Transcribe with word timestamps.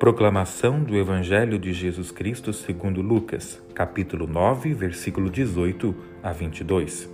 Proclamação 0.00 0.82
do 0.82 0.96
Evangelho 0.96 1.58
de 1.58 1.74
Jesus 1.74 2.10
Cristo 2.10 2.54
segundo 2.54 3.02
Lucas, 3.02 3.62
capítulo 3.74 4.26
9, 4.26 4.72
versículo 4.72 5.28
18 5.28 5.94
a 6.22 6.32
22. 6.32 7.06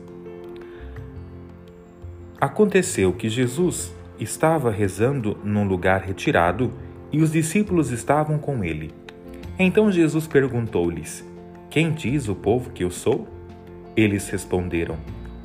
Aconteceu 2.41 3.13
que 3.13 3.29
Jesus 3.29 3.93
estava 4.21 4.71
rezando 4.71 5.37
num 5.43 5.67
lugar 5.67 6.03
retirado 6.03 6.73
e 7.11 7.21
os 7.21 7.33
discípulos 7.33 7.91
estavam 7.91 8.39
com 8.39 8.63
ele. 8.63 8.93
Então 9.59 9.91
Jesus 9.91 10.29
perguntou-lhes: 10.29 11.29
Quem 11.69 11.91
diz 11.91 12.29
o 12.29 12.37
povo 12.37 12.71
que 12.71 12.85
eu 12.85 12.91
sou? 12.93 13.27
Eles 13.97 14.29
responderam: 14.29 14.97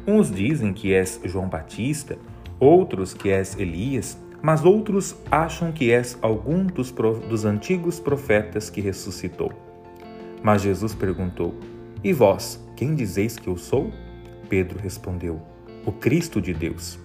Uns 0.06 0.30
dizem 0.30 0.72
que 0.74 0.94
és 0.94 1.20
João 1.26 1.50
Batista, 1.50 2.20
outros 2.60 3.16
que 3.16 3.32
és 3.32 3.58
Elias 3.58 4.16
mas 4.42 4.66
outros 4.66 5.16
acham 5.30 5.72
que 5.72 5.92
és 5.92 6.18
algum 6.22 6.66
dos, 6.66 6.92
dos 7.30 7.46
antigos 7.46 8.00
profetas 8.00 8.70
que 8.70 8.82
ressuscitou. 8.82 9.52
Mas 10.42 10.64
Jesus 10.64 10.96
perguntou: 10.96 11.54
E 12.04 12.12
vós, 12.12 12.60
quem 12.76 12.96
dizeis 12.96 13.38
que 13.38 13.48
eu 13.48 13.58
sou? 13.58 13.92
Pedro 14.50 14.80
respondeu: 14.80 15.40
O 15.86 15.92
Cristo 15.92 16.42
de 16.42 16.54
Deus. 16.54 17.00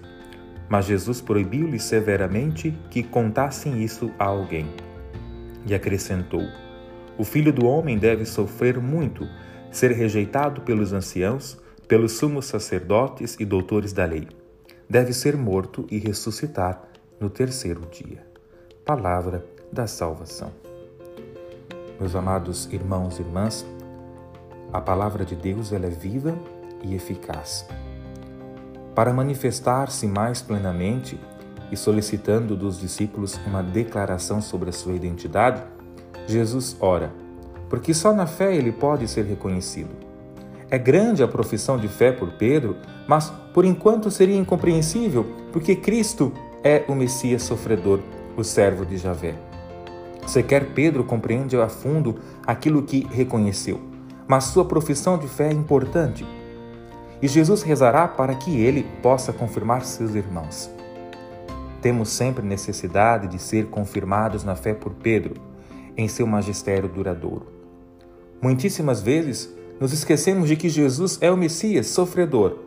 Mas 0.69 0.87
Jesus 0.87 1.21
proibiu-lhes 1.21 1.85
severamente 1.85 2.77
que 2.91 3.03
contassem 3.03 3.85
isso 3.85 4.11
a 4.19 4.25
alguém. 4.25 4.67
E 5.67 5.75
acrescentou: 5.75 6.43
O 7.19 7.25
filho 7.25 7.53
do 7.53 7.67
homem 7.67 7.99
deve 7.99 8.25
sofrer 8.25 8.81
muito, 8.81 9.29
ser 9.71 9.93
rejeitado 9.93 10.63
pelos 10.63 10.95
anciãos, 10.95 11.61
pelos 11.87 12.13
sumos 12.13 12.47
sacerdotes 12.47 13.37
e 13.39 13.45
doutores 13.45 13.93
da 13.93 14.07
lei. 14.07 14.27
Deve 14.89 15.13
ser 15.13 15.37
morto 15.37 15.87
e 15.91 15.99
ressuscitar 15.99 16.96
no 17.19 17.31
terceiro 17.31 17.81
dia. 17.91 18.27
Palavra 18.85 19.45
da 19.73 19.87
salvação. 19.87 20.53
Meus 21.99 22.15
amados 22.15 22.69
irmãos 22.71 23.19
e 23.19 23.23
irmãs, 23.23 23.67
a 24.73 24.81
palavra 24.81 25.25
de 25.25 25.35
Deus 25.35 25.73
ela 25.73 25.87
é 25.87 25.91
viva 25.91 26.37
e 26.83 26.95
eficaz. 26.95 27.67
Para 28.95 29.13
manifestar-se 29.13 30.07
mais 30.07 30.43
plenamente 30.43 31.19
e 31.71 31.77
solicitando 31.77 32.55
dos 32.55 32.79
discípulos 32.79 33.39
uma 33.47 33.63
declaração 33.63 34.43
sobre 34.43 34.69
a 34.69 34.73
sua 34.73 34.93
identidade, 34.93 35.63
Jesus 36.27 36.77
ora, 36.81 37.13
porque 37.69 37.95
só 37.95 38.13
na 38.13 38.27
fé 38.27 38.55
ele 38.55 38.73
pode 38.73 39.09
ser 39.09 39.25
reconhecido. 39.25 39.91
É 40.71 40.79
grande 40.79 41.23
a 41.23 41.29
profissão 41.29 41.79
de 41.79 41.89
fé 41.89 42.13
por 42.13 42.33
Pedro, 42.33 42.77
mas 43.07 43.31
por 43.55 43.65
enquanto 43.65 44.11
seria 44.11 44.37
incompreensível, 44.37 45.25
porque 45.53 45.77
Cristo 45.77 46.33
é 46.67 46.85
o 46.89 46.97
Messias 46.97 47.45
sofredor, 47.45 48.01
o 48.37 48.43
servo 48.43 48.85
de 48.85 48.99
Javé. 48.99 49.37
Sequer 50.27 50.73
Pedro 50.75 51.05
compreende 51.05 51.57
a 51.57 51.69
fundo 51.69 52.17
aquilo 52.45 52.83
que 52.83 53.07
reconheceu, 53.09 53.81
mas 54.27 54.47
sua 54.47 54.65
profissão 54.65 55.17
de 55.17 55.29
fé 55.29 55.51
é 55.51 55.53
importante. 55.53 56.27
E 57.23 57.29
Jesus 57.29 57.63
rezará 57.63 58.09
para 58.09 58.35
que 58.35 58.61
ele 58.61 58.85
possa 59.01 59.33
confirmar 59.33 59.85
seus 59.85 60.17
irmãos. 60.17 60.69
Temos 61.81 62.09
sempre 62.09 62.45
necessidade 62.45 63.29
de 63.29 63.39
ser 63.39 63.67
confirmados 63.67 64.43
na 64.43 64.57
fé 64.57 64.75
por 64.75 64.93
Pedro, 64.93 65.35
em 65.97 66.09
seu 66.09 66.27
magistério 66.27 66.89
duradouro. 66.89 67.47
Muitíssimas 68.43 69.01
vezes 69.01 69.55
nos 69.79 69.93
esquecemos 69.93 70.49
de 70.49 70.57
que 70.57 70.69
Jesus 70.69 71.17
é 71.21 71.31
o 71.31 71.37
Messias 71.37 71.87
sofredor, 71.87 72.59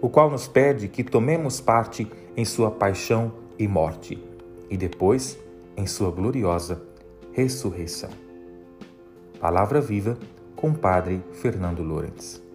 o 0.00 0.08
qual 0.08 0.30
nos 0.30 0.46
pede 0.46 0.86
que 0.86 1.02
tomemos 1.02 1.60
parte 1.60 2.08
em 2.36 2.44
sua 2.44 2.70
paixão 2.70 3.47
e 3.58 3.66
morte, 3.66 4.22
e 4.70 4.76
depois 4.76 5.38
em 5.76 5.86
sua 5.86 6.10
gloriosa 6.10 6.82
ressurreição. 7.32 8.10
Palavra 9.40 9.80
viva 9.80 10.18
com 10.56 10.72
Padre 10.72 11.22
Fernando 11.32 11.82
Lourenço. 11.82 12.47